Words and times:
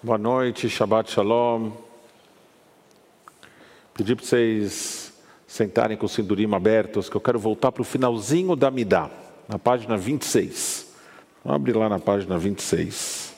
Boa 0.00 0.16
noite, 0.16 0.70
Shabbat 0.70 1.10
Shalom. 1.10 1.72
Pedi 3.92 4.14
para 4.14 4.24
vocês 4.24 5.12
sentarem 5.44 5.96
com 5.96 6.06
o 6.06 6.08
cinturim 6.08 6.54
abertos, 6.54 7.10
que 7.10 7.16
eu 7.16 7.20
quero 7.20 7.36
voltar 7.36 7.72
para 7.72 7.82
o 7.82 7.84
finalzinho 7.84 8.54
da 8.54 8.70
Midá, 8.70 9.10
na 9.48 9.58
página 9.58 9.96
26. 9.96 10.94
Vamos 11.44 11.56
abrir 11.56 11.76
lá 11.76 11.88
na 11.88 11.98
página 11.98 12.38
26. 12.38 13.34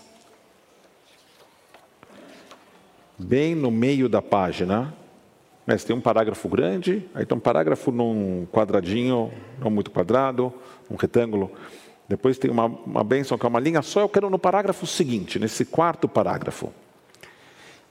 Bem 3.18 3.54
no 3.54 3.70
meio 3.70 4.06
da 4.06 4.20
página, 4.20 4.94
mas 5.66 5.82
tem 5.82 5.96
um 5.96 6.00
parágrafo 6.00 6.46
grande, 6.46 7.08
aí 7.14 7.24
tem 7.24 7.38
um 7.38 7.40
parágrafo 7.40 7.90
num 7.90 8.46
quadradinho, 8.52 9.32
não 9.58 9.70
muito 9.70 9.90
quadrado, 9.90 10.52
um 10.90 10.96
retângulo. 10.96 11.50
Depois 12.10 12.38
tem 12.38 12.50
uma, 12.50 12.66
uma 12.66 13.04
bênção 13.04 13.38
que 13.38 13.46
é 13.46 13.48
uma 13.48 13.60
linha 13.60 13.82
só. 13.82 14.00
Eu 14.00 14.08
quero 14.08 14.28
no 14.28 14.36
parágrafo 14.36 14.84
seguinte, 14.84 15.38
nesse 15.38 15.64
quarto 15.64 16.08
parágrafo. 16.08 16.72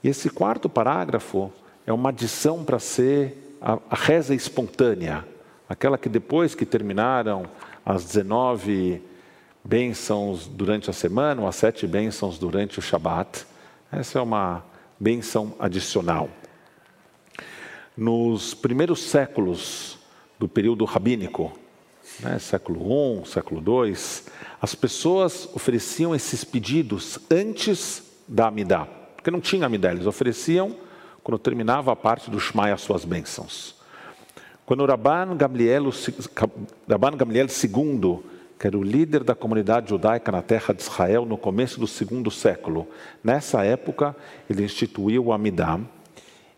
E 0.04 0.08
esse 0.10 0.28
quarto 0.28 0.68
parágrafo 0.68 1.50
é 1.86 1.92
uma 1.92 2.10
adição 2.10 2.62
para 2.62 2.78
ser 2.78 3.56
a, 3.62 3.78
a, 3.88 3.94
reza 3.94 4.34
espontânea, 4.34 5.26
aquela 5.66 5.96
que 5.96 6.06
depois 6.06 6.54
que 6.54 6.66
terminaram 6.66 7.46
as 7.82 8.04
19 8.04 9.02
bênçãos 9.64 10.46
durante 10.46 10.90
a 10.90 10.92
semana, 10.92 11.40
ou 11.40 11.48
as 11.48 11.56
sete 11.56 11.86
bênçãos 11.86 12.38
durante 12.38 12.78
o 12.78 12.82
Shabat, 12.82 13.46
essa 13.90 14.18
é 14.18 14.22
uma 14.22 14.62
bênção 14.98 15.54
adicional. 15.58 16.28
Nos 17.96 18.52
primeiros 18.52 19.02
séculos 19.02 19.98
do 20.38 20.46
período 20.46 20.84
rabínico, 20.84 21.58
né, 22.22 22.38
século 22.38 23.22
I, 23.22 23.28
século 23.28 23.60
II, 23.60 23.94
as 24.60 24.74
pessoas 24.74 25.48
ofereciam 25.54 26.14
esses 26.14 26.44
pedidos 26.44 27.18
antes 27.30 28.02
da 28.26 28.48
Amidá, 28.48 28.86
porque 29.16 29.30
não 29.30 29.40
tinha 29.40 29.66
Amidá, 29.66 29.92
eles 29.92 30.06
ofereciam 30.06 30.76
quando 31.22 31.38
terminava 31.38 31.92
a 31.92 31.96
parte 31.96 32.30
do 32.30 32.40
Shmai 32.40 32.72
as 32.72 32.80
suas 32.80 33.04
bênçãos. 33.04 33.74
Quando 34.64 34.86
Rabban 34.86 35.36
Gamliel, 35.36 35.90
Rabban 36.88 37.16
Gamliel 37.16 37.46
II, 37.46 38.20
que 38.58 38.66
era 38.66 38.78
o 38.78 38.82
líder 38.82 39.24
da 39.24 39.34
comunidade 39.34 39.88
judaica 39.88 40.30
na 40.30 40.42
terra 40.42 40.72
de 40.74 40.82
Israel 40.82 41.24
no 41.24 41.36
começo 41.36 41.80
do 41.80 41.86
segundo 41.86 42.30
século, 42.30 42.86
nessa 43.24 43.64
época 43.64 44.14
ele 44.48 44.62
instituiu 44.62 45.26
o 45.26 45.32
Amidá. 45.32 45.80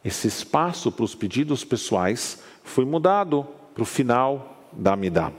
Esse 0.05 0.27
espaço 0.27 0.91
para 0.91 1.05
os 1.05 1.15
pedidos 1.15 1.65
pessoais 1.65 2.43
foi 2.65 2.85
mudado 2.85 3.47
para 3.73 3.83
o 3.83 3.87
final 3.87 4.67
da 4.73 4.93
Amidá. 4.93 5.33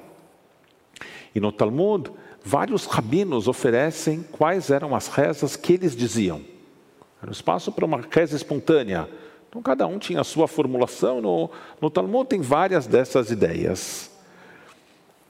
E 1.34 1.40
no 1.40 1.52
Talmud, 1.52 2.12
vários 2.44 2.86
rabinos 2.86 3.48
oferecem 3.48 4.24
quais 4.32 4.70
eram 4.70 4.96
as 4.96 5.08
rezas 5.08 5.56
que 5.56 5.74
eles 5.74 5.96
diziam. 5.96 6.42
Era 7.22 7.30
um 7.30 7.34
espaço 7.34 7.72
para 7.72 7.86
uma 7.86 8.02
reza 8.12 8.36
espontânea. 8.36 9.10
Então, 9.50 9.62
cada 9.62 9.88
um 9.88 9.98
tinha 9.98 10.22
a 10.22 10.24
sua 10.24 10.48
formulação. 10.48 11.22
No, 11.22 11.50
no 11.82 11.90
Talmud 11.90 12.28
tem 12.28 12.42
várias 12.42 12.86
dessas 12.86 13.32
ideias. 13.32 14.12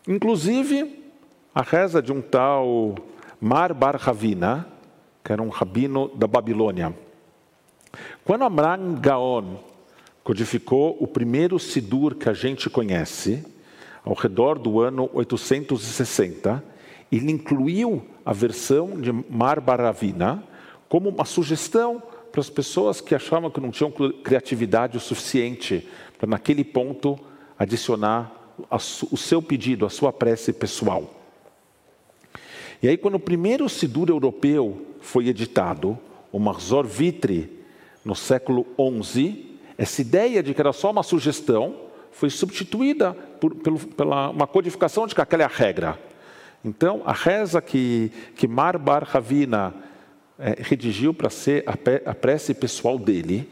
Inclusive, 0.07 1.03
a 1.53 1.61
reza 1.61 2.01
de 2.01 2.11
um 2.11 2.21
tal 2.21 2.95
Mar 3.39 3.73
Bar 3.73 3.95
Ravina, 3.97 4.67
que 5.23 5.31
era 5.31 5.41
um 5.41 5.49
rabino 5.49 6.09
da 6.15 6.27
Babilônia. 6.27 6.93
Quando 8.25 8.43
Amram 8.43 8.95
Gaon 8.95 9.57
codificou 10.23 10.97
o 10.99 11.05
primeiro 11.05 11.59
Sidur 11.59 12.15
que 12.15 12.27
a 12.27 12.33
gente 12.33 12.69
conhece, 12.69 13.45
ao 14.03 14.13
redor 14.13 14.59
do 14.59 14.81
ano 14.81 15.09
860, 15.13 16.63
ele 17.11 17.31
incluiu 17.31 18.05
a 18.25 18.33
versão 18.33 18.99
de 18.99 19.11
Mar 19.11 19.59
Baravina 19.59 20.43
como 20.89 21.09
uma 21.09 21.25
sugestão 21.25 22.01
para 22.31 22.41
as 22.41 22.49
pessoas 22.49 22.99
que 22.99 23.13
achavam 23.13 23.49
que 23.49 23.61
não 23.61 23.71
tinham 23.71 23.91
criatividade 23.91 24.97
o 24.97 24.99
suficiente 24.99 25.87
para, 26.17 26.27
naquele 26.27 26.63
ponto, 26.63 27.19
adicionar 27.57 28.55
o 28.69 29.17
seu 29.17 29.41
pedido, 29.41 29.85
a 29.85 29.89
sua 29.89 30.11
prece 30.11 30.51
pessoal. 30.51 31.13
E 32.81 32.87
aí, 32.87 32.97
quando 32.97 33.15
o 33.15 33.19
primeiro 33.19 33.69
Sidur 33.69 34.09
europeu 34.09 34.85
foi 34.99 35.27
editado, 35.27 35.97
o 36.31 36.39
Marzor 36.39 36.85
Vitri, 36.85 37.63
no 38.03 38.15
século 38.15 38.65
XI, 39.03 39.57
essa 39.77 40.01
ideia 40.01 40.43
de 40.43 40.53
que 40.53 40.59
era 40.59 40.73
só 40.73 40.91
uma 40.91 41.03
sugestão 41.03 41.82
foi 42.13 42.29
substituída 42.29 43.13
por, 43.13 43.55
pelo, 43.55 43.79
pela 43.79 44.29
uma 44.29 44.47
codificação 44.47 45.05
de 45.05 45.13
que 45.13 45.21
aquela 45.21 45.43
é 45.43 45.45
a 45.45 45.49
regra. 45.49 45.99
Então, 46.63 47.01
a 47.05 47.11
reza 47.11 47.61
que, 47.61 48.11
que 48.35 48.47
Mar 48.47 48.77
Bar 48.77 49.03
Ravina 49.03 49.73
é, 50.39 50.55
redigiu 50.59 51.13
para 51.13 51.29
ser 51.29 51.63
a, 51.67 51.73
a 52.09 52.15
prece 52.15 52.53
pessoal 52.53 52.97
dele, 52.97 53.49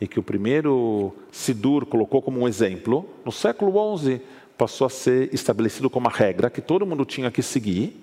e 0.00 0.06
que 0.06 0.20
o 0.20 0.22
primeiro 0.22 1.14
Sidur 1.32 1.86
colocou 1.86 2.20
como 2.20 2.40
um 2.40 2.46
exemplo, 2.46 3.08
no 3.24 3.32
século 3.32 3.98
XI 3.98 4.20
passou 4.56 4.86
a 4.86 4.90
ser 4.90 5.32
estabelecido 5.34 5.90
como 5.90 6.06
uma 6.06 6.14
regra 6.14 6.50
que 6.50 6.60
todo 6.60 6.86
mundo 6.86 7.04
tinha 7.04 7.30
que 7.30 7.42
seguir, 7.42 8.02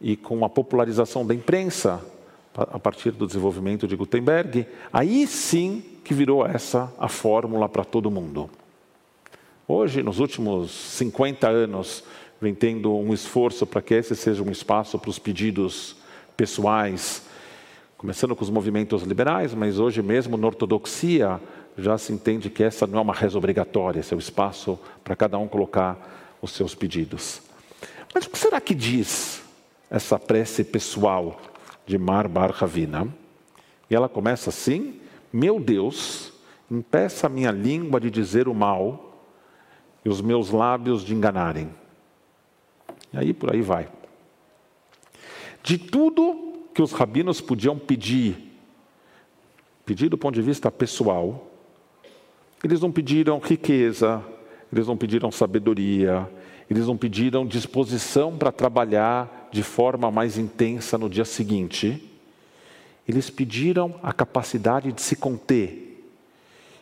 e 0.00 0.16
com 0.16 0.44
a 0.44 0.48
popularização 0.48 1.26
da 1.26 1.34
imprensa, 1.34 2.00
a 2.54 2.78
partir 2.78 3.12
do 3.12 3.26
desenvolvimento 3.26 3.86
de 3.86 3.96
Gutenberg, 3.96 4.66
aí 4.92 5.26
sim 5.26 5.82
que 6.04 6.12
virou 6.12 6.44
essa 6.44 6.92
a 6.98 7.08
fórmula 7.08 7.68
para 7.68 7.84
todo 7.84 8.10
mundo. 8.10 8.50
Hoje, 9.72 10.02
nos 10.02 10.18
últimos 10.18 10.72
50 10.72 11.48
anos, 11.48 12.02
vem 12.40 12.52
tendo 12.52 12.92
um 12.92 13.14
esforço 13.14 13.64
para 13.64 13.80
que 13.80 13.94
esse 13.94 14.16
seja 14.16 14.42
um 14.42 14.50
espaço 14.50 14.98
para 14.98 15.08
os 15.08 15.16
pedidos 15.16 15.94
pessoais, 16.36 17.22
começando 17.96 18.34
com 18.34 18.42
os 18.42 18.50
movimentos 18.50 19.04
liberais, 19.04 19.54
mas 19.54 19.78
hoje 19.78 20.02
mesmo 20.02 20.36
na 20.36 20.48
ortodoxia 20.48 21.40
já 21.78 21.96
se 21.96 22.12
entende 22.12 22.50
que 22.50 22.64
essa 22.64 22.84
não 22.84 22.98
é 22.98 23.02
uma 23.02 23.14
reza 23.14 23.38
obrigatória, 23.38 24.00
esse 24.00 24.12
é 24.12 24.16
o 24.16 24.18
espaço 24.18 24.76
para 25.04 25.14
cada 25.14 25.38
um 25.38 25.46
colocar 25.46 26.34
os 26.42 26.50
seus 26.50 26.74
pedidos. 26.74 27.40
Mas 28.12 28.26
o 28.26 28.30
que 28.30 28.38
será 28.38 28.60
que 28.60 28.74
diz 28.74 29.40
essa 29.88 30.18
prece 30.18 30.64
pessoal 30.64 31.40
de 31.86 31.96
Mar 31.96 32.26
Bar 32.26 32.50
Ravina? 32.50 33.06
E 33.88 33.94
ela 33.94 34.08
começa 34.08 34.50
assim: 34.50 35.00
Meu 35.32 35.60
Deus, 35.60 36.32
impeça 36.68 37.28
a 37.28 37.30
minha 37.30 37.52
língua 37.52 38.00
de 38.00 38.10
dizer 38.10 38.48
o 38.48 38.54
mal 38.54 39.06
e 40.04 40.08
os 40.08 40.20
meus 40.20 40.50
lábios 40.50 41.04
de 41.04 41.14
enganarem. 41.14 41.70
E 43.12 43.18
aí 43.18 43.32
por 43.32 43.52
aí 43.52 43.60
vai. 43.60 43.88
De 45.62 45.76
tudo 45.76 46.68
que 46.74 46.82
os 46.82 46.92
rabinos 46.92 47.40
podiam 47.40 47.78
pedir, 47.78 48.56
pedir 49.84 50.08
do 50.08 50.16
ponto 50.16 50.34
de 50.34 50.42
vista 50.42 50.70
pessoal, 50.70 51.46
eles 52.62 52.80
não 52.80 52.92
pediram 52.92 53.38
riqueza, 53.38 54.22
eles 54.72 54.86
não 54.86 54.96
pediram 54.96 55.30
sabedoria, 55.30 56.30
eles 56.68 56.86
não 56.86 56.96
pediram 56.96 57.44
disposição 57.44 58.36
para 58.36 58.52
trabalhar 58.52 59.48
de 59.50 59.62
forma 59.62 60.10
mais 60.10 60.38
intensa 60.38 60.96
no 60.96 61.10
dia 61.10 61.24
seguinte. 61.24 62.06
Eles 63.08 63.28
pediram 63.28 63.98
a 64.02 64.12
capacidade 64.12 64.92
de 64.92 65.02
se 65.02 65.16
conter, 65.16 65.89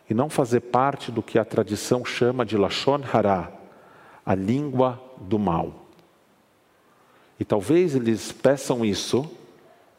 e 0.09 0.13
não 0.13 0.29
fazer 0.29 0.61
parte 0.61 1.11
do 1.11 1.21
que 1.21 1.37
a 1.37 1.45
tradição 1.45 2.03
chama 2.03 2.45
de 2.45 2.57
Lashon 2.57 3.01
Hara, 3.13 3.53
a 4.25 4.33
língua 4.33 5.01
do 5.17 5.37
mal. 5.37 5.85
E 7.39 7.45
talvez 7.45 7.95
eles 7.95 8.31
peçam 8.31 8.83
isso 8.83 9.29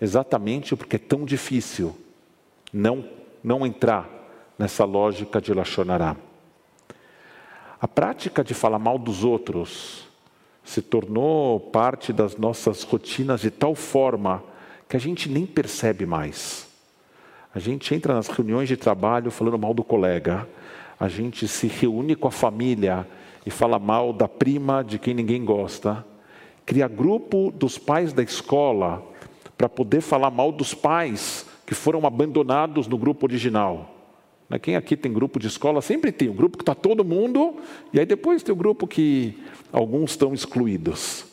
exatamente 0.00 0.74
porque 0.74 0.96
é 0.96 0.98
tão 0.98 1.24
difícil 1.24 1.96
não, 2.72 3.04
não 3.42 3.64
entrar 3.64 4.08
nessa 4.58 4.84
lógica 4.84 5.40
de 5.40 5.54
Lashon 5.54 5.90
Hara. 5.90 6.16
A 7.80 7.88
prática 7.88 8.42
de 8.44 8.52
falar 8.52 8.78
mal 8.78 8.98
dos 8.98 9.24
outros 9.24 10.06
se 10.64 10.82
tornou 10.82 11.58
parte 11.58 12.12
das 12.12 12.36
nossas 12.36 12.82
rotinas 12.82 13.40
de 13.40 13.50
tal 13.50 13.74
forma 13.74 14.42
que 14.88 14.96
a 14.96 15.00
gente 15.00 15.28
nem 15.28 15.46
percebe 15.46 16.04
mais. 16.04 16.69
A 17.52 17.58
gente 17.58 17.92
entra 17.92 18.14
nas 18.14 18.28
reuniões 18.28 18.68
de 18.68 18.76
trabalho 18.76 19.30
falando 19.30 19.58
mal 19.58 19.74
do 19.74 19.82
colega. 19.82 20.48
A 20.98 21.08
gente 21.08 21.48
se 21.48 21.66
reúne 21.66 22.14
com 22.14 22.28
a 22.28 22.30
família 22.30 23.06
e 23.44 23.50
fala 23.50 23.76
mal 23.76 24.12
da 24.12 24.28
prima 24.28 24.84
de 24.84 25.00
quem 25.00 25.14
ninguém 25.14 25.44
gosta. 25.44 26.04
Cria 26.64 26.86
grupo 26.86 27.50
dos 27.50 27.76
pais 27.76 28.12
da 28.12 28.22
escola 28.22 29.02
para 29.58 29.68
poder 29.68 30.00
falar 30.00 30.30
mal 30.30 30.52
dos 30.52 30.74
pais 30.74 31.44
que 31.66 31.74
foram 31.74 32.06
abandonados 32.06 32.86
no 32.86 32.96
grupo 32.96 33.26
original. 33.26 33.96
Quem 34.62 34.76
aqui 34.76 34.96
tem 34.96 35.12
grupo 35.12 35.38
de 35.38 35.48
escola 35.48 35.82
sempre 35.82 36.12
tem 36.12 36.28
um 36.28 36.34
grupo 36.34 36.56
que 36.56 36.62
está 36.62 36.74
todo 36.74 37.04
mundo, 37.04 37.56
e 37.92 38.00
aí 38.00 38.06
depois 38.06 38.42
tem 38.42 38.52
o 38.52 38.56
um 38.56 38.58
grupo 38.58 38.86
que 38.86 39.38
alguns 39.72 40.10
estão 40.10 40.34
excluídos. 40.34 41.24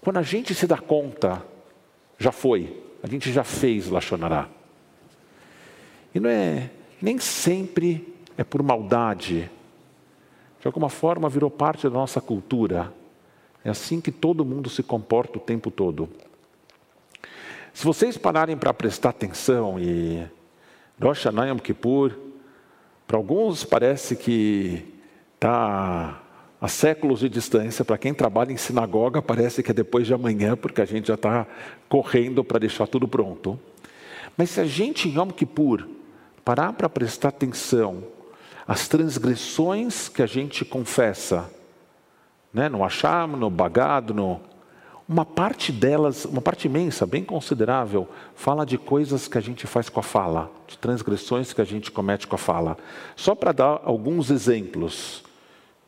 Quando 0.00 0.18
a 0.18 0.22
gente 0.22 0.54
se 0.54 0.66
dá 0.66 0.78
conta, 0.78 1.42
já 2.18 2.32
foi, 2.32 2.82
a 3.02 3.06
gente 3.06 3.30
já 3.32 3.44
fez 3.44 3.88
Lachonará. 3.88 4.48
E 6.16 6.20
não 6.20 6.30
é, 6.30 6.70
nem 7.02 7.18
sempre 7.18 8.16
é 8.38 8.42
por 8.42 8.62
maldade. 8.62 9.50
De 10.58 10.66
alguma 10.66 10.88
forma 10.88 11.28
virou 11.28 11.50
parte 11.50 11.82
da 11.82 11.90
nossa 11.90 12.22
cultura. 12.22 12.90
É 13.62 13.68
assim 13.68 14.00
que 14.00 14.10
todo 14.10 14.42
mundo 14.42 14.70
se 14.70 14.82
comporta 14.82 15.36
o 15.36 15.40
tempo 15.42 15.70
todo. 15.70 16.08
Se 17.74 17.84
vocês 17.84 18.16
pararem 18.16 18.56
para 18.56 18.72
prestar 18.72 19.10
atenção 19.10 19.78
e 19.78 20.26
Rosh 20.98 21.24
Hashanah 21.24 21.54
Kippur, 21.56 22.16
para 23.06 23.18
alguns 23.18 23.62
parece 23.62 24.16
que 24.16 24.86
está 25.34 26.22
a 26.58 26.66
séculos 26.66 27.20
de 27.20 27.28
distância, 27.28 27.84
para 27.84 27.98
quem 27.98 28.14
trabalha 28.14 28.52
em 28.52 28.56
sinagoga 28.56 29.20
parece 29.20 29.62
que 29.62 29.70
é 29.70 29.74
depois 29.74 30.06
de 30.06 30.14
amanhã, 30.14 30.56
porque 30.56 30.80
a 30.80 30.86
gente 30.86 31.08
já 31.08 31.14
está 31.14 31.46
correndo 31.90 32.42
para 32.42 32.58
deixar 32.58 32.86
tudo 32.86 33.06
pronto. 33.06 33.60
Mas 34.34 34.48
se 34.48 34.62
a 34.62 34.64
gente 34.64 35.10
em 35.10 35.16
Yom 35.18 35.28
Kippur 35.28 35.95
parar 36.46 36.74
para 36.74 36.88
prestar 36.88 37.30
atenção 37.30 38.04
às 38.68 38.86
transgressões 38.86 40.08
que 40.08 40.22
a 40.22 40.26
gente 40.26 40.64
confessa, 40.64 41.50
né, 42.54 42.68
no 42.68 42.84
Hasham, 42.84 43.26
no 43.26 43.50
Bagado, 43.50 44.14
no, 44.14 44.40
uma 45.08 45.24
parte 45.24 45.72
delas, 45.72 46.24
uma 46.24 46.40
parte 46.40 46.66
imensa, 46.66 47.04
bem 47.04 47.24
considerável, 47.24 48.08
fala 48.36 48.64
de 48.64 48.78
coisas 48.78 49.26
que 49.26 49.36
a 49.36 49.40
gente 49.40 49.66
faz 49.66 49.88
com 49.88 49.98
a 49.98 50.04
fala, 50.04 50.48
de 50.68 50.78
transgressões 50.78 51.52
que 51.52 51.60
a 51.60 51.64
gente 51.64 51.90
comete 51.90 52.28
com 52.28 52.36
a 52.36 52.38
fala. 52.38 52.78
Só 53.16 53.34
para 53.34 53.50
dar 53.50 53.80
alguns 53.82 54.30
exemplos. 54.30 55.24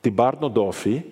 Tibar 0.03 0.41
Nodofi, 0.41 1.07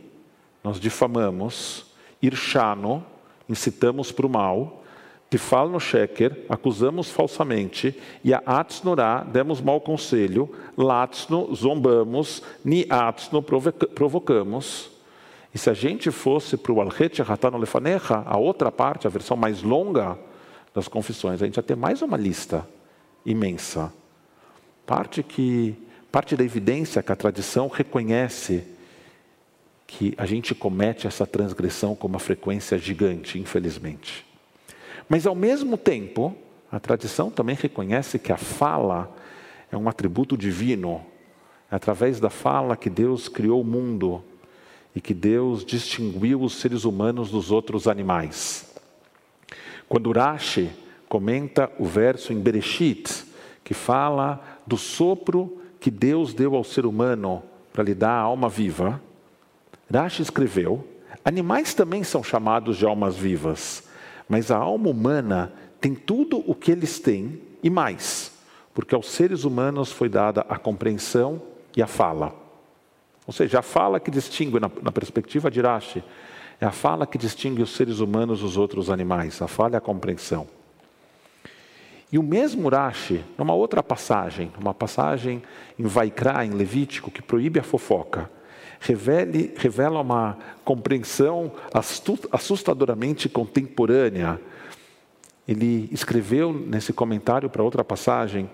nós 0.65 0.81
difamamos, 0.81 1.87
Irshano, 2.21 3.07
incitamos 3.49 4.11
para 4.11 4.27
o 4.27 4.29
mal, 4.29 4.83
Tifal 5.29 5.69
no 5.69 5.81
Sheker, 5.81 6.45
acusamos 6.49 7.11
falsamente, 7.11 7.99
e 8.23 8.33
a 8.33 8.41
Atsnorá, 8.47 9.25
demos 9.25 9.61
mau 9.61 9.81
conselho, 9.81 10.49
Latsno, 10.77 11.53
zombamos, 11.55 12.43
Ni 12.65 12.87
Atsno, 12.89 13.43
provocamos. 13.43 14.91
E 15.53 15.59
se 15.59 15.69
a 15.69 15.75
gente 15.75 16.11
fosse 16.11 16.57
para 16.57 16.73
o 16.73 16.81
Alchet 16.81 17.23
Hatano 17.23 17.59
Lefanecha, 17.59 18.23
a 18.25 18.37
outra 18.37 18.71
parte, 18.71 19.07
a 19.07 19.11
versão 19.11 19.37
mais 19.37 19.63
longa 19.63 20.19
das 20.73 20.87
confissões, 20.87 21.43
a 21.43 21.47
gente 21.47 21.57
ia 21.57 21.63
ter 21.63 21.77
mais 21.77 22.03
uma 22.03 22.17
lista 22.17 22.69
imensa. 23.25 23.93
Parte 24.85 25.23
que 25.23 25.75
parte 26.13 26.37
da 26.37 26.45
evidência 26.45 27.03
que 27.03 27.13
a 27.13 27.17
tradição 27.17 27.69
reconhece 27.69 28.65
que 29.87 30.15
a 30.17 30.25
gente 30.25 30.55
comete 30.55 31.07
essa 31.07 31.27
transgressão 31.27 31.95
com 31.95 32.07
uma 32.07 32.19
frequência 32.19 32.79
gigante, 32.79 33.39
infelizmente. 33.39 34.25
Mas 35.09 35.27
ao 35.27 35.35
mesmo 35.35 35.77
tempo, 35.77 36.37
a 36.71 36.81
tradição 36.81 37.31
também 37.31 37.57
reconhece 37.57 38.19
que 38.19 38.33
a 38.33 38.37
fala 38.37 39.15
é 39.71 39.77
um 39.77 39.89
atributo 39.89 40.37
divino. 40.37 41.05
É 41.71 41.77
através 41.77 42.21
da 42.21 42.31
fala 42.31 42.77
que 42.77 42.91
Deus 42.91 43.29
criou 43.29 43.61
o 43.61 43.65
mundo 43.65 44.23
e 44.95 45.01
que 45.01 45.13
Deus 45.13 45.65
distinguiu 45.65 46.41
os 46.43 46.55
seres 46.55 46.85
humanos 46.85 47.31
dos 47.31 47.51
outros 47.51 47.87
animais. 47.87 48.75
Quando 49.89 50.11
Rashi 50.11 50.71
comenta 51.09 51.71
o 51.79 51.85
verso 51.85 52.33
em 52.33 52.41
Bereshit, 52.41 53.25
que 53.63 53.75
fala 53.75 54.43
do 54.67 54.77
sopro 54.77 55.61
que 55.79 55.91
Deus 55.91 56.35
deu 56.35 56.55
ao 56.57 56.65
ser 56.65 56.87
humano 56.87 57.43
para 57.73 57.85
lhe 57.85 57.95
dar 57.95 58.11
a 58.11 58.21
alma 58.21 58.49
viva, 58.49 59.01
Rashi 59.93 60.23
escreveu: 60.23 60.87
animais 61.25 61.75
também 61.75 62.03
são 62.03 62.23
chamados 62.25 62.77
de 62.77 62.87
almas 62.87 63.17
vivas, 63.17 63.86
mas 64.29 64.51
a 64.51 64.57
alma 64.57 64.91
humana 64.91 65.53
tem 65.81 65.95
tudo 65.95 66.43
o 66.47 66.55
que 66.55 66.71
eles 66.71 66.99
têm 66.99 67.41
e 67.63 67.71
mais, 67.71 68.33
porque 68.75 68.95
aos 68.95 69.09
seres 69.09 69.45
humanos 69.45 69.93
foi 69.93 70.09
dada 70.09 70.45
a 70.49 70.59
compreensão 70.59 71.41
e 71.77 71.83
a 71.83 71.87
fala. 71.87 72.35
Ou 73.27 73.33
seja, 73.33 73.59
a 73.59 73.63
fala 73.63 73.99
que 73.99 74.11
distingue, 74.11 74.61
na, 74.61 74.71
na 74.83 74.93
perspectiva 74.93 75.51
de 75.51 75.59
Irache, 75.59 76.03
é 76.61 76.67
a 76.67 76.71
fala 76.71 77.07
que 77.07 77.19
distingue 77.19 77.63
os 77.63 77.75
seres 77.75 77.99
humanos 77.99 78.41
dos 78.41 78.57
outros 78.57 78.89
animais. 78.89 79.43
A 79.43 79.49
fala 79.49 79.75
é 79.75 79.79
a 79.79 79.81
compreensão. 79.81 80.47
E 82.11 82.19
o 82.19 82.23
mesmo 82.23 82.67
Urashi, 82.67 83.25
numa 83.37 83.53
outra 83.53 83.83
passagem, 83.83 84.53
uma 84.59 84.73
passagem 84.73 85.43
em 85.79 85.85
Vaikra, 85.85 86.45
em 86.45 86.51
Levítico, 86.51 87.11
que 87.11 87.21
proíbe 87.21 87.59
a 87.59 87.65
fofoca, 87.65 88.31
revele, 88.87 89.53
revela 89.57 90.01
uma 90.01 90.39
compreensão 90.65 91.53
assustadoramente 92.33 93.29
contemporânea. 93.29 94.41
Ele 95.47 95.89
escreveu 95.93 96.53
nesse 96.53 96.93
comentário 96.93 97.51
para 97.51 97.63
outra 97.63 97.85
passagem 97.85 98.49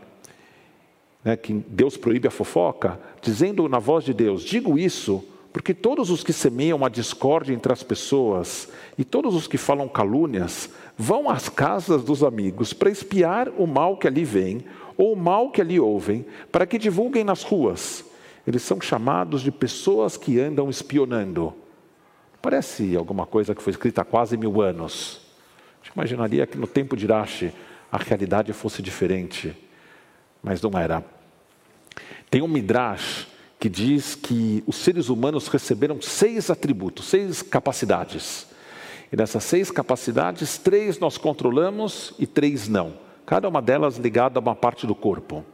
né, 1.25 1.37
que 1.37 1.53
Deus 1.53 1.97
proíbe 1.97 2.29
a 2.29 2.31
fofoca, 2.31 2.99
dizendo 3.21 3.69
na 3.69 3.79
voz 3.79 4.05
de 4.05 4.15
Deus: 4.15 4.43
Digo 4.43 4.79
isso 4.79 5.25
porque 5.53 5.75
todos 5.75 6.09
os 6.09 6.25
que 6.25 6.33
semeiam 6.33 6.83
a 6.83 6.89
discórdia 6.89 7.53
entre 7.53 7.73
as 7.73 7.83
pessoas 7.83 8.71
e 8.97 9.05
todos 9.05 9.35
os 9.35 9.47
que 9.47 9.59
falam 9.59 9.87
calúnias 9.87 10.71
vão 10.97 11.29
às 11.29 11.49
casas 11.49 12.03
dos 12.03 12.25
amigos 12.25 12.73
para 12.73 12.91
espiar 12.91 13.51
o 13.59 13.67
mal 13.67 13.99
que 13.99 14.07
ali 14.07 14.25
vem 14.25 14.65
ou 14.97 15.13
o 15.13 15.17
mal 15.17 15.51
que 15.51 15.61
ali 15.61 15.79
ouvem, 15.79 16.25
para 16.51 16.67
que 16.67 16.79
divulguem 16.79 17.25
nas 17.25 17.43
ruas. 17.43 18.05
Eles 18.47 18.63
são 18.63 18.81
chamados 18.81 19.43
de 19.43 19.51
pessoas 19.51 20.17
que 20.17 20.41
andam 20.41 20.69
espionando. 20.69 21.55
Parece 22.41 22.97
alguma 22.97 23.27
coisa 23.27 23.55
que 23.55 23.63
foi 23.63 23.71
escrita 23.71 24.03
há 24.03 24.05
quase 24.05 24.37
mil 24.37 24.61
anos. 24.61 25.21
A 25.81 25.85
gente 25.85 25.95
imaginaria 25.95 26.47
que 26.47 26.59
no 26.59 26.67
tempo 26.67 26.97
de 26.97 27.05
Irache 27.05 27.53
a 27.91 27.99
realidade 27.99 28.53
fosse 28.53 28.83
diferente 28.83 29.55
mas 30.43 30.61
não 30.61 30.77
era. 30.79 31.05
Tem 32.29 32.43
um 32.43 32.49
Midrash 32.49 33.29
que 33.61 33.69
diz 33.69 34.17
que 34.17 34.65
os 34.67 34.77
seres 34.77 35.09
humanos 35.09 35.47
receberam 35.47 36.03
seis 36.03 36.51
atributos, 36.51 37.07
seis 37.07 37.43
capacidades. 37.43 38.49
E 39.13 39.17
dessas 39.17 39.45
seis 39.45 39.71
capacidades, 39.71 40.59
três 40.59 40.99
nós 40.99 41.17
controlamos 41.17 42.13
e 42.19 42.27
três 42.27 42.67
não. 42.67 42.95
Cada 43.25 43.49
uma 43.49 43.63
delas 43.63 43.99
ligada 43.99 44.41
a 44.41 44.43
uma 44.43 44.57
parte 44.57 44.87
do 44.87 44.95
corpo. 44.95 45.45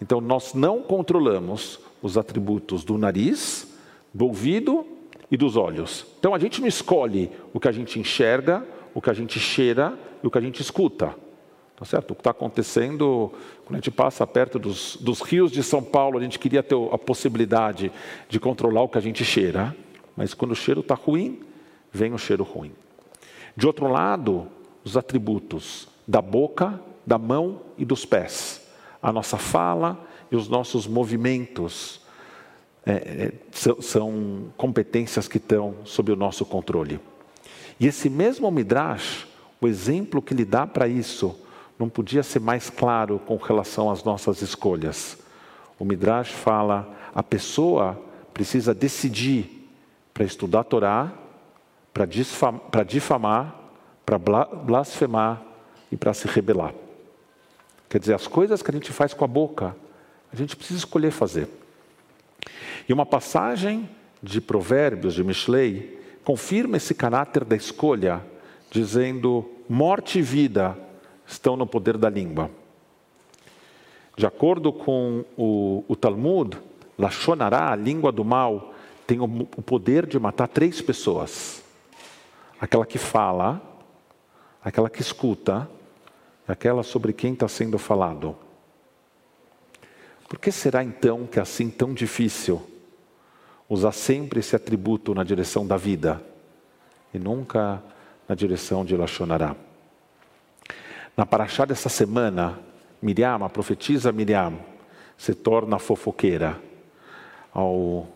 Então, 0.00 0.20
nós 0.20 0.54
não 0.54 0.82
controlamos 0.82 1.80
os 2.02 2.18
atributos 2.18 2.84
do 2.84 2.98
nariz, 2.98 3.72
do 4.12 4.26
ouvido 4.26 4.84
e 5.30 5.36
dos 5.36 5.56
olhos. 5.56 6.04
Então, 6.18 6.34
a 6.34 6.38
gente 6.38 6.60
não 6.60 6.68
escolhe 6.68 7.30
o 7.54 7.60
que 7.60 7.68
a 7.68 7.72
gente 7.72 7.98
enxerga, 7.98 8.66
o 8.92 9.00
que 9.00 9.08
a 9.08 9.14
gente 9.14 9.38
cheira 9.38 9.98
e 10.22 10.26
o 10.26 10.30
que 10.30 10.38
a 10.38 10.40
gente 10.40 10.60
escuta. 10.60 11.14
Tá 11.76 11.84
certo? 11.86 12.10
O 12.10 12.14
que 12.14 12.20
está 12.20 12.30
acontecendo, 12.30 13.32
quando 13.64 13.76
a 13.76 13.78
gente 13.78 13.90
passa 13.90 14.26
perto 14.26 14.58
dos, 14.58 14.96
dos 15.00 15.20
rios 15.20 15.50
de 15.50 15.62
São 15.62 15.82
Paulo, 15.82 16.18
a 16.18 16.22
gente 16.22 16.38
queria 16.38 16.62
ter 16.62 16.76
a 16.92 16.98
possibilidade 16.98 17.90
de 18.28 18.38
controlar 18.38 18.82
o 18.82 18.88
que 18.88 18.98
a 18.98 19.00
gente 19.00 19.24
cheira, 19.24 19.74
mas 20.16 20.34
quando 20.34 20.52
o 20.52 20.56
cheiro 20.56 20.80
está 20.80 20.94
ruim, 20.94 21.40
vem 21.90 22.12
o 22.12 22.18
cheiro 22.18 22.44
ruim. 22.44 22.72
De 23.56 23.66
outro 23.66 23.88
lado, 23.88 24.46
os 24.84 24.96
atributos 24.96 25.88
da 26.06 26.20
boca, 26.20 26.80
da 27.06 27.18
mão 27.18 27.62
e 27.78 27.84
dos 27.84 28.04
pés. 28.04 28.66
A 29.02 29.12
nossa 29.12 29.36
fala 29.36 30.06
e 30.32 30.36
os 30.36 30.48
nossos 30.48 30.86
movimentos 30.86 32.00
é, 32.86 32.92
é, 32.92 33.32
são, 33.52 33.82
são 33.82 34.44
competências 34.56 35.28
que 35.28 35.36
estão 35.36 35.76
sob 35.84 36.10
o 36.10 36.16
nosso 36.16 36.46
controle. 36.46 36.98
E 37.78 37.86
esse 37.86 38.08
mesmo 38.08 38.50
Midrash, 38.50 39.28
o 39.60 39.68
exemplo 39.68 40.22
que 40.22 40.32
ele 40.32 40.46
dá 40.46 40.66
para 40.66 40.88
isso, 40.88 41.38
não 41.78 41.88
podia 41.88 42.22
ser 42.22 42.40
mais 42.40 42.70
claro 42.70 43.18
com 43.18 43.36
relação 43.36 43.90
às 43.90 44.02
nossas 44.02 44.40
escolhas. 44.40 45.18
O 45.78 45.84
Midrash 45.84 46.30
fala: 46.30 46.90
a 47.14 47.22
pessoa 47.22 48.00
precisa 48.32 48.74
decidir 48.74 49.68
para 50.14 50.24
estudar 50.24 50.60
a 50.60 50.64
Torá, 50.64 51.12
para 51.92 52.06
difamar, 52.84 53.54
para 54.06 54.18
blasfemar 54.18 55.42
e 55.90 55.96
para 55.96 56.14
se 56.14 56.26
rebelar. 56.26 56.74
Quer 57.90 57.98
dizer, 57.98 58.14
as 58.14 58.26
coisas 58.26 58.62
que 58.62 58.70
a 58.70 58.74
gente 58.74 58.90
faz 58.90 59.12
com 59.12 59.24
a 59.24 59.28
boca, 59.28 59.76
a 60.32 60.36
gente 60.36 60.56
precisa 60.56 60.78
escolher 60.78 61.10
fazer. 61.10 61.48
E 62.88 62.92
uma 62.92 63.04
passagem 63.04 63.88
de 64.22 64.40
Provérbios 64.40 65.14
de 65.14 65.22
Mishlei 65.22 66.00
confirma 66.24 66.76
esse 66.76 66.94
caráter 66.94 67.44
da 67.44 67.54
escolha, 67.54 68.24
dizendo: 68.70 69.44
morte 69.68 70.18
e 70.18 70.22
vida 70.22 70.76
estão 71.26 71.56
no 71.56 71.66
poder 71.66 71.98
da 71.98 72.08
língua. 72.08 72.50
De 74.16 74.26
acordo 74.26 74.72
com 74.72 75.24
o, 75.36 75.84
o 75.88 75.96
Talmud, 75.96 76.58
Lachonará, 76.98 77.72
a 77.72 77.76
língua 77.76 78.12
do 78.12 78.24
mal, 78.24 78.74
tem 79.06 79.20
o, 79.20 79.24
o 79.24 79.62
poder 79.62 80.06
de 80.06 80.18
matar 80.18 80.48
três 80.48 80.80
pessoas: 80.80 81.62
aquela 82.60 82.86
que 82.86 82.98
fala, 82.98 83.60
aquela 84.64 84.88
que 84.88 85.02
escuta, 85.02 85.68
aquela 86.46 86.82
sobre 86.82 87.12
quem 87.12 87.34
está 87.34 87.48
sendo 87.48 87.78
falado. 87.78 88.36
Por 90.32 90.38
que 90.38 90.50
será 90.50 90.82
então 90.82 91.26
que 91.26 91.38
é 91.38 91.42
assim 91.42 91.68
tão 91.68 91.92
difícil 91.92 92.62
usar 93.68 93.92
sempre 93.92 94.40
esse 94.40 94.56
atributo 94.56 95.14
na 95.14 95.22
direção 95.22 95.66
da 95.66 95.76
vida 95.76 96.22
e 97.12 97.18
nunca 97.18 97.82
na 98.26 98.34
direção 98.34 98.82
de 98.82 98.96
Lachonará? 98.96 99.54
Na 101.14 101.26
paraxá 101.26 101.66
dessa 101.66 101.90
semana, 101.90 102.58
Miriam, 103.02 103.44
a 103.44 103.48
profetisa 103.50 104.10
Miriam, 104.10 104.54
se 105.18 105.34
torna 105.34 105.78
fofoqueira 105.78 106.58
ao, 107.52 108.08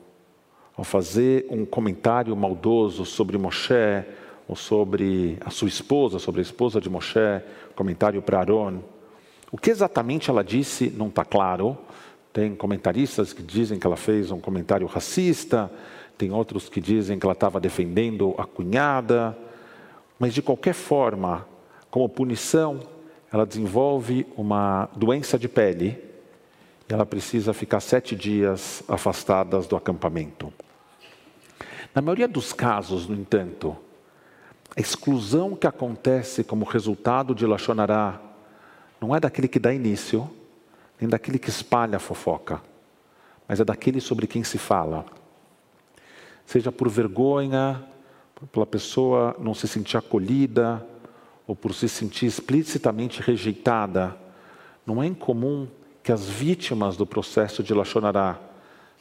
ao 0.74 0.84
fazer 0.84 1.46
um 1.50 1.66
comentário 1.66 2.34
maldoso 2.34 3.04
sobre 3.04 3.36
Moshe, 3.36 3.74
ou 4.48 4.56
sobre 4.56 5.36
a 5.44 5.50
sua 5.50 5.68
esposa, 5.68 6.18
sobre 6.18 6.40
a 6.40 6.42
esposa 6.42 6.80
de 6.80 6.88
Moshe, 6.88 7.42
comentário 7.74 8.22
para 8.22 8.38
Aaron. 8.38 8.80
O 9.52 9.58
que 9.58 9.70
exatamente 9.70 10.30
ela 10.30 10.42
disse 10.42 10.88
não 10.88 11.08
está 11.08 11.22
claro. 11.26 11.76
Tem 12.36 12.54
comentaristas 12.54 13.32
que 13.32 13.42
dizem 13.42 13.78
que 13.78 13.86
ela 13.86 13.96
fez 13.96 14.30
um 14.30 14.38
comentário 14.38 14.86
racista, 14.86 15.72
tem 16.18 16.30
outros 16.30 16.68
que 16.68 16.82
dizem 16.82 17.18
que 17.18 17.24
ela 17.24 17.32
estava 17.32 17.58
defendendo 17.58 18.34
a 18.36 18.44
cunhada, 18.44 19.34
mas 20.18 20.34
de 20.34 20.42
qualquer 20.42 20.74
forma, 20.74 21.48
como 21.90 22.06
punição, 22.10 22.80
ela 23.32 23.46
desenvolve 23.46 24.26
uma 24.36 24.86
doença 24.94 25.38
de 25.38 25.48
pele 25.48 25.98
e 26.86 26.92
ela 26.92 27.06
precisa 27.06 27.54
ficar 27.54 27.80
sete 27.80 28.14
dias 28.14 28.82
afastada 28.86 29.58
do 29.60 29.74
acampamento. 29.74 30.52
Na 31.94 32.02
maioria 32.02 32.28
dos 32.28 32.52
casos, 32.52 33.08
no 33.08 33.14
entanto, 33.14 33.74
a 34.76 34.80
exclusão 34.82 35.56
que 35.56 35.66
acontece 35.66 36.44
como 36.44 36.66
resultado 36.66 37.34
de 37.34 37.46
Lachonará 37.46 38.20
não 39.00 39.16
é 39.16 39.20
daquele 39.20 39.48
que 39.48 39.58
dá 39.58 39.72
início, 39.72 40.30
nem 41.00 41.08
daquele 41.08 41.38
que 41.38 41.50
espalha 41.50 41.96
a 41.96 42.00
fofoca, 42.00 42.60
mas 43.46 43.60
é 43.60 43.64
daquele 43.64 44.00
sobre 44.00 44.26
quem 44.26 44.42
se 44.42 44.58
fala. 44.58 45.04
Seja 46.44 46.72
por 46.72 46.88
vergonha, 46.88 47.84
pela 48.52 48.66
pessoa 48.66 49.36
não 49.38 49.54
se 49.54 49.66
sentir 49.66 49.96
acolhida, 49.96 50.84
ou 51.46 51.54
por 51.54 51.72
se 51.74 51.88
sentir 51.88 52.26
explicitamente 52.26 53.20
rejeitada, 53.20 54.16
não 54.84 55.02
é 55.02 55.06
incomum 55.06 55.68
que 56.02 56.12
as 56.12 56.28
vítimas 56.28 56.96
do 56.96 57.06
processo 57.06 57.62
de 57.62 57.72
Lachonará 57.72 58.38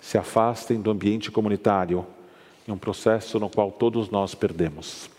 se 0.02 0.18
afastem 0.18 0.80
do 0.80 0.92
ambiente 0.92 1.32
comunitário, 1.32 2.06
em 2.68 2.72
um 2.72 2.78
processo 2.78 3.40
no 3.40 3.50
qual 3.50 3.72
todos 3.72 4.10
nós 4.10 4.36
perdemos. 4.36 5.10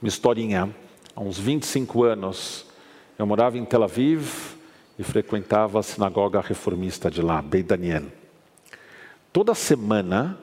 Uma 0.00 0.08
historinha, 0.08 0.74
há 1.14 1.20
uns 1.20 1.38
25 1.38 2.04
anos, 2.04 2.66
eu 3.18 3.26
morava 3.26 3.56
em 3.56 3.64
Tel 3.64 3.82
Aviv 3.82 4.55
e 4.98 5.04
frequentava 5.04 5.78
a 5.78 5.82
sinagoga 5.82 6.40
reformista 6.40 7.10
de 7.10 7.20
lá, 7.20 7.42
Beit 7.42 7.68
Daniel. 7.68 8.04
Toda 9.32 9.54
semana 9.54 10.38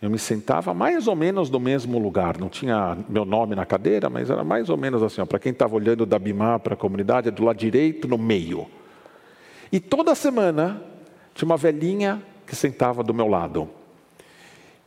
eu 0.00 0.10
me 0.10 0.18
sentava 0.18 0.74
mais 0.74 1.06
ou 1.06 1.16
menos 1.16 1.50
no 1.50 1.58
mesmo 1.58 1.98
lugar, 1.98 2.38
não 2.38 2.48
tinha 2.48 2.96
meu 3.08 3.24
nome 3.24 3.54
na 3.54 3.64
cadeira, 3.64 4.10
mas 4.10 4.30
era 4.30 4.44
mais 4.44 4.68
ou 4.68 4.76
menos 4.76 5.02
assim, 5.02 5.24
para 5.24 5.38
quem 5.38 5.52
estava 5.52 5.74
olhando 5.74 6.04
da 6.04 6.18
Bimá 6.18 6.58
para 6.58 6.74
a 6.74 6.76
comunidade, 6.76 7.28
é 7.28 7.30
do 7.30 7.44
lado 7.44 7.56
direito, 7.56 8.06
no 8.06 8.18
meio. 8.18 8.66
E 9.72 9.80
toda 9.80 10.14
semana 10.14 10.82
tinha 11.34 11.46
uma 11.46 11.56
velhinha 11.56 12.22
que 12.46 12.54
sentava 12.54 13.02
do 13.02 13.12
meu 13.12 13.26
lado. 13.26 13.68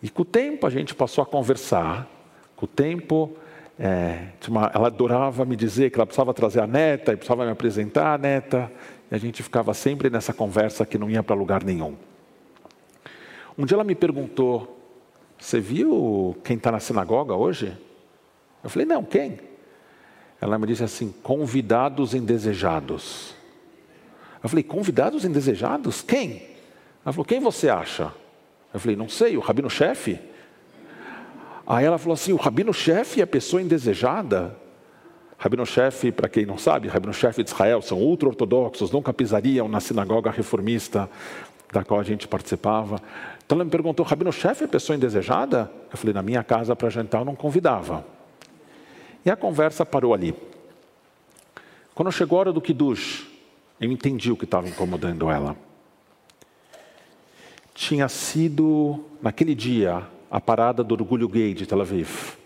E 0.01 0.09
com 0.09 0.21
o 0.21 0.25
tempo 0.25 0.65
a 0.65 0.69
gente 0.69 0.95
passou 0.95 1.21
a 1.21 1.25
conversar, 1.25 2.07
com 2.55 2.65
o 2.65 2.67
tempo 2.67 3.35
é, 3.79 4.27
ela 4.73 4.87
adorava 4.87 5.45
me 5.45 5.55
dizer 5.55 5.89
que 5.89 5.97
ela 5.97 6.05
precisava 6.05 6.33
trazer 6.33 6.59
a 6.59 6.67
neta 6.67 7.13
e 7.13 7.15
precisava 7.15 7.45
me 7.45 7.51
apresentar 7.51 8.13
a 8.13 8.17
neta, 8.17 8.69
e 9.09 9.15
a 9.15 9.17
gente 9.17 9.41
ficava 9.41 9.73
sempre 9.73 10.09
nessa 10.09 10.33
conversa 10.33 10.85
que 10.85 10.97
não 10.97 11.09
ia 11.09 11.23
para 11.23 11.33
lugar 11.33 11.63
nenhum. 11.63 11.95
Um 13.57 13.65
dia 13.65 13.75
ela 13.75 13.85
me 13.85 13.95
perguntou, 13.95 14.77
você 15.37 15.61
viu 15.61 16.35
quem 16.43 16.57
está 16.57 16.71
na 16.71 16.79
sinagoga 16.81 17.33
hoje? 17.33 17.75
Eu 18.61 18.69
falei, 18.69 18.85
não, 18.85 19.03
quem? 19.03 19.39
Ela 20.41 20.59
me 20.59 20.67
disse 20.67 20.83
assim, 20.83 21.13
convidados 21.23 22.13
indesejados. 22.13 23.33
Eu 24.43 24.49
falei, 24.49 24.63
convidados 24.63 25.23
indesejados? 25.23 26.01
Quem? 26.01 26.49
Ela 27.05 27.13
falou, 27.13 27.25
quem 27.25 27.39
você 27.39 27.69
acha? 27.69 28.13
Eu 28.73 28.79
falei, 28.79 28.97
não 28.97 29.07
sei, 29.07 29.37
o 29.37 29.39
rabino-chefe? 29.39 30.19
Aí 31.69 31.85
ela 31.85 31.99
falou 31.99 32.15
assim, 32.15 32.33
o 32.33 32.35
rabino-chefe 32.35 33.21
é 33.21 33.27
pessoa 33.27 33.61
indesejada? 33.61 34.57
Rabino-chefe, 35.37 36.11
para 36.11 36.27
quem 36.27 36.43
não 36.43 36.57
sabe, 36.57 36.87
rabino-chefe 36.87 37.43
de 37.43 37.51
Israel, 37.51 37.79
são 37.83 37.99
ultra-ortodoxos, 37.99 38.89
nunca 38.89 39.13
pisariam 39.13 39.67
na 39.67 39.79
sinagoga 39.79 40.31
reformista 40.31 41.07
da 41.71 41.83
qual 41.83 41.99
a 41.99 42.03
gente 42.03 42.27
participava. 42.27 42.99
Então 43.45 43.55
ela 43.55 43.63
me 43.63 43.69
perguntou, 43.69 44.03
Rabino-chefe 44.03 44.63
é 44.63 44.67
pessoa 44.67 44.95
indesejada? 44.95 45.71
Eu 45.91 45.97
falei, 45.97 46.11
na 46.11 46.23
minha 46.23 46.43
casa 46.43 46.75
para 46.75 46.89
jantar 46.89 47.21
eu 47.21 47.25
não 47.25 47.35
convidava. 47.35 48.03
E 49.23 49.29
a 49.29 49.35
conversa 49.35 49.85
parou 49.85 50.11
ali. 50.11 50.33
Quando 51.93 52.11
chegou 52.11 52.37
a 52.37 52.39
hora 52.39 52.51
do 52.51 52.61
Kiddush, 52.61 53.27
eu 53.79 53.91
entendi 53.91 54.31
o 54.31 54.35
que 54.35 54.45
estava 54.45 54.67
incomodando 54.67 55.29
ela. 55.29 55.55
Tinha 57.75 58.09
sido, 58.09 59.05
naquele 59.21 59.53
dia, 59.53 60.03
a 60.29 60.39
parada 60.39 60.83
do 60.83 60.93
Orgulho 60.93 61.27
Gay 61.27 61.53
de 61.53 61.65
Tel 61.65 61.81
Aviv. 61.81 62.37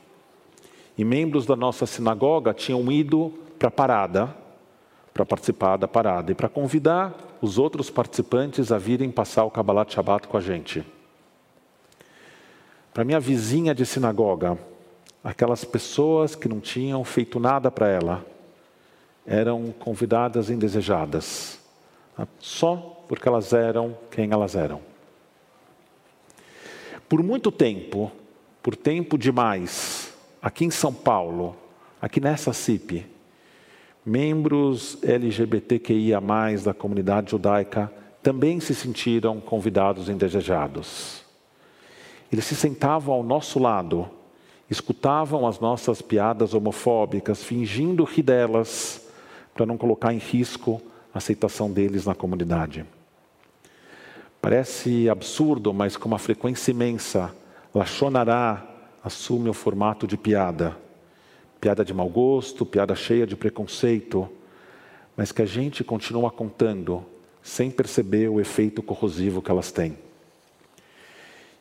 E 0.98 1.04
membros 1.04 1.46
da 1.46 1.56
nossa 1.56 1.86
sinagoga 1.86 2.54
tinham 2.54 2.92
ido 2.92 3.34
para 3.58 3.68
a 3.68 3.72
parada, 3.72 4.36
para 5.14 5.26
participar 5.26 5.78
da 5.78 5.88
parada 5.88 6.32
e 6.32 6.36
para 6.36 6.50
convidar 6.50 7.14
os 7.42 7.58
outros 7.58 7.90
participantes 7.90 8.72
a 8.72 8.78
virem 8.78 9.12
passar 9.12 9.44
o 9.44 9.52
Kabbalat 9.52 9.94
Shabbat 9.94 10.28
com 10.28 10.38
a 10.38 10.42
gente. 10.42 10.84
Para 12.94 13.04
minha 13.04 13.20
vizinha 13.20 13.74
de 13.74 13.86
sinagoga, 13.86 14.58
aquelas 15.24 15.66
pessoas 15.66 16.36
que 16.36 16.48
não 16.48 16.60
tinham 16.60 17.04
feito 17.04 17.40
nada 17.40 17.72
para 17.72 17.88
ela 17.88 18.26
eram 19.26 19.74
convidadas 19.80 20.50
indesejadas, 20.50 21.60
só 22.40 23.04
porque 23.08 23.28
elas 23.28 23.54
eram 23.54 23.98
quem 24.12 24.32
elas 24.32 24.56
eram. 24.56 24.93
Por 27.14 27.22
muito 27.22 27.52
tempo, 27.52 28.12
por 28.64 28.76
tempo 28.76 29.20
demais, 29.20 30.12
aqui 30.42 30.66
em 30.66 30.72
São 30.72 30.92
Paulo, 30.92 31.56
aqui 32.02 32.20
nessa 32.20 32.52
CIP, 32.54 33.06
membros 34.04 34.98
LGBTQIA, 35.04 36.20
da 36.66 36.74
comunidade 36.74 37.30
judaica, 37.30 37.94
também 38.24 38.60
se 38.60 38.74
sentiram 38.74 39.40
convidados 39.40 40.10
indesejados. 40.10 41.24
Eles 42.32 42.46
se 42.46 42.56
sentavam 42.56 43.14
ao 43.14 43.22
nosso 43.22 43.60
lado, 43.60 44.10
escutavam 44.68 45.46
as 45.46 45.60
nossas 45.60 46.02
piadas 46.02 46.56
homofóbicas, 46.56 47.44
fingindo 47.44 48.06
rir 48.06 48.24
delas, 48.24 49.08
para 49.54 49.68
não 49.68 49.78
colocar 49.78 50.16
em 50.16 50.18
risco 50.18 50.82
a 51.14 51.20
aceitação 51.20 51.72
deles 51.72 52.08
na 52.08 52.16
comunidade. 52.16 52.84
Parece 54.44 55.08
absurdo, 55.08 55.74
mas 55.74 55.96
com 55.96 56.10
uma 56.10 56.20
frequência 56.20 56.72
imensa, 56.72 57.34
Lachonará 57.74 58.62
assume 59.02 59.48
o 59.48 59.54
formato 59.54 60.06
de 60.06 60.18
piada. 60.18 60.76
Piada 61.62 61.86
de 61.86 61.94
mau 61.94 62.10
gosto, 62.10 62.66
piada 62.66 62.94
cheia 62.94 63.26
de 63.26 63.38
preconceito, 63.38 64.28
mas 65.16 65.32
que 65.32 65.42
a 65.42 65.46
gente 65.46 65.82
continua 65.82 66.30
contando 66.30 67.06
sem 67.42 67.72
perceber 67.72 68.28
o 68.28 68.42
efeito 68.42 68.84
corrosivo 68.84 69.42
que 69.42 69.50
elas 69.50 69.72
têm. 69.72 69.98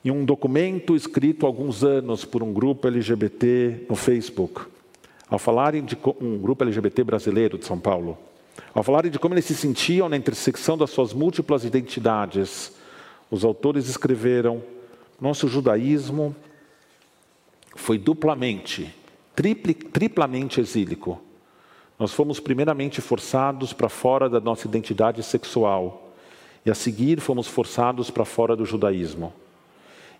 Em 0.04 0.10
um 0.10 0.24
documento 0.24 0.96
escrito 0.96 1.46
há 1.46 1.48
alguns 1.48 1.84
anos 1.84 2.24
por 2.24 2.42
um 2.42 2.52
grupo 2.52 2.88
LGBT 2.88 3.86
no 3.88 3.94
Facebook, 3.94 4.60
ao 5.30 5.38
falarem 5.38 5.84
de 5.84 5.96
um 6.20 6.36
grupo 6.36 6.64
LGBT 6.64 7.04
brasileiro 7.04 7.56
de 7.56 7.64
São 7.64 7.78
Paulo, 7.78 8.18
ao 8.74 8.82
falarem 8.82 9.10
de 9.10 9.18
como 9.18 9.34
eles 9.34 9.44
se 9.44 9.54
sentiam 9.54 10.08
na 10.08 10.16
intersecção 10.16 10.78
das 10.78 10.90
suas 10.90 11.12
múltiplas 11.12 11.64
identidades, 11.64 12.72
os 13.30 13.44
autores 13.44 13.88
escreveram: 13.88 14.62
nosso 15.20 15.46
judaísmo 15.48 16.34
foi 17.74 17.98
duplamente 17.98 18.94
tripli, 19.34 19.74
triplamente 19.74 20.60
exílico. 20.60 21.20
Nós 21.98 22.12
fomos 22.12 22.40
primeiramente 22.40 23.00
forçados 23.00 23.72
para 23.72 23.88
fora 23.88 24.28
da 24.28 24.40
nossa 24.40 24.66
identidade 24.66 25.22
sexual 25.22 26.12
e 26.64 26.70
a 26.70 26.74
seguir 26.74 27.20
fomos 27.20 27.46
forçados 27.46 28.10
para 28.10 28.24
fora 28.24 28.56
do 28.56 28.64
judaísmo. 28.64 29.32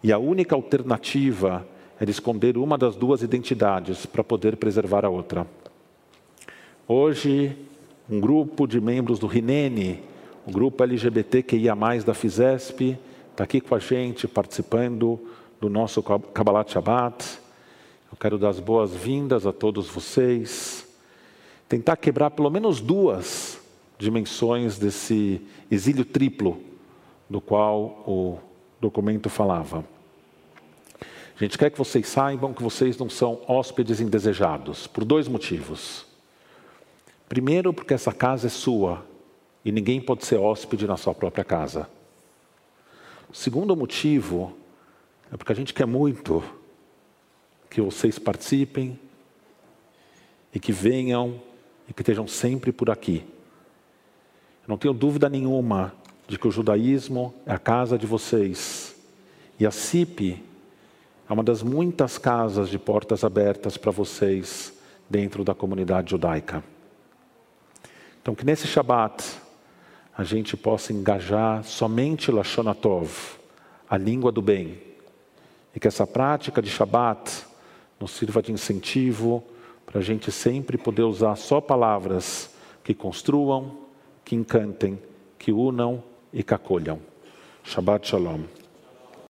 E 0.02 0.12
a 0.12 0.18
única 0.18 0.54
alternativa 0.54 1.66
era 1.98 2.10
esconder 2.10 2.58
uma 2.58 2.76
das 2.76 2.96
duas 2.96 3.22
identidades 3.22 4.04
para 4.06 4.24
poder 4.24 4.56
preservar 4.56 5.04
a 5.04 5.08
outra. 5.08 5.46
Hoje, 6.86 7.56
um 8.12 8.20
grupo 8.20 8.66
de 8.66 8.78
membros 8.78 9.18
do 9.18 9.26
RINENE, 9.26 10.02
o 10.46 10.52
grupo 10.52 10.84
LGBTQIA+, 10.84 11.74
da 12.04 12.12
FISESP, 12.12 12.98
está 13.30 13.44
aqui 13.44 13.58
com 13.58 13.74
a 13.74 13.78
gente, 13.78 14.28
participando 14.28 15.18
do 15.58 15.70
nosso 15.70 16.02
Kabbalat 16.02 16.70
Shabbat. 16.70 17.38
Eu 18.10 18.18
quero 18.20 18.36
dar 18.36 18.50
as 18.50 18.60
boas-vindas 18.60 19.46
a 19.46 19.52
todos 19.52 19.88
vocês. 19.88 20.86
Tentar 21.66 21.96
quebrar 21.96 22.30
pelo 22.32 22.50
menos 22.50 22.82
duas 22.82 23.58
dimensões 23.96 24.78
desse 24.78 25.40
exílio 25.70 26.04
triplo 26.04 26.60
do 27.30 27.40
qual 27.40 28.04
o 28.06 28.36
documento 28.78 29.30
falava. 29.30 29.82
A 31.00 31.42
gente 31.42 31.56
quer 31.56 31.70
que 31.70 31.78
vocês 31.78 32.06
saibam 32.08 32.52
que 32.52 32.62
vocês 32.62 32.98
não 32.98 33.08
são 33.08 33.40
hóspedes 33.48 34.02
indesejados, 34.02 34.86
por 34.86 35.02
dois 35.02 35.26
motivos. 35.28 36.11
Primeiro, 37.32 37.72
porque 37.72 37.94
essa 37.94 38.12
casa 38.12 38.48
é 38.48 38.50
sua 38.50 39.02
e 39.64 39.72
ninguém 39.72 40.02
pode 40.02 40.26
ser 40.26 40.36
hóspede 40.36 40.86
na 40.86 40.98
sua 40.98 41.14
própria 41.14 41.42
casa. 41.42 41.88
O 43.30 43.34
segundo 43.34 43.74
motivo 43.74 44.52
é 45.32 45.36
porque 45.38 45.50
a 45.50 45.54
gente 45.54 45.72
quer 45.72 45.86
muito 45.86 46.44
que 47.70 47.80
vocês 47.80 48.18
participem 48.18 49.00
e 50.54 50.60
que 50.60 50.72
venham 50.72 51.40
e 51.88 51.94
que 51.94 52.02
estejam 52.02 52.28
sempre 52.28 52.70
por 52.70 52.90
aqui. 52.90 53.24
Eu 54.64 54.68
não 54.68 54.76
tenho 54.76 54.92
dúvida 54.92 55.26
nenhuma 55.26 55.94
de 56.28 56.38
que 56.38 56.46
o 56.46 56.50
judaísmo 56.52 57.32
é 57.46 57.54
a 57.54 57.58
casa 57.58 57.96
de 57.96 58.04
vocês 58.04 58.94
e 59.58 59.64
a 59.64 59.70
CIP 59.70 60.44
é 61.26 61.32
uma 61.32 61.42
das 61.42 61.62
muitas 61.62 62.18
casas 62.18 62.68
de 62.68 62.78
portas 62.78 63.24
abertas 63.24 63.78
para 63.78 63.90
vocês 63.90 64.78
dentro 65.08 65.42
da 65.42 65.54
comunidade 65.54 66.10
judaica. 66.10 66.62
Então, 68.22 68.36
que 68.36 68.46
nesse 68.46 68.68
Shabat 68.68 69.24
a 70.16 70.22
gente 70.22 70.56
possa 70.56 70.92
engajar 70.92 71.64
somente 71.64 72.30
Lashonatov, 72.30 73.10
a 73.90 73.98
língua 73.98 74.30
do 74.30 74.40
bem, 74.40 74.78
e 75.74 75.80
que 75.80 75.88
essa 75.88 76.06
prática 76.06 76.62
de 76.62 76.70
Shabat 76.70 77.44
nos 77.98 78.12
sirva 78.12 78.40
de 78.40 78.52
incentivo 78.52 79.42
para 79.84 79.98
a 79.98 80.02
gente 80.02 80.30
sempre 80.30 80.78
poder 80.78 81.02
usar 81.02 81.34
só 81.34 81.60
palavras 81.60 82.54
que 82.84 82.94
construam, 82.94 83.78
que 84.24 84.36
encantem, 84.36 85.02
que 85.36 85.50
unam 85.50 86.00
e 86.32 86.44
que 86.44 86.54
acolham. 86.54 87.00
Shabbat 87.64 88.06
Shalom. 88.06 88.61